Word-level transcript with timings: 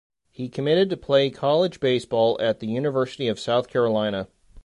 He 0.31 0.49
committed 0.49 0.89
to 0.89 0.97
play 0.97 1.29
college 1.29 1.79
baseball 1.79 2.35
at 2.41 2.59
the 2.59 2.65
University 2.65 3.27
of 3.27 3.39
South 3.39 3.67
Carolina. 3.67 4.29